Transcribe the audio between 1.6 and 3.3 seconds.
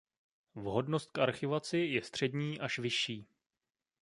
je střední až vyšší.